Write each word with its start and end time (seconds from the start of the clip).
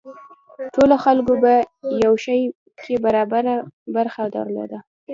ټولو 0.75 0.95
خلکو 1.03 1.33
په 1.43 1.53
یو 2.03 2.13
شي 2.25 2.39
کې 2.83 2.93
برابره 3.05 3.53
برخه 3.95 4.23
درلوده. 4.35 4.79